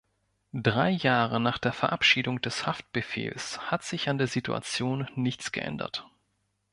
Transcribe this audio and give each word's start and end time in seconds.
Drei 0.63 0.89
Jahre 0.89 1.39
nach 1.39 1.59
der 1.59 1.73
Verabschiedung 1.73 2.41
des 2.41 2.65
Haftbefehls 2.65 3.59
hat 3.69 3.83
sich 3.83 4.09
an 4.09 4.17
der 4.17 4.25
Situation 4.25 5.07
nichts 5.13 5.51
geändert. 5.51 6.07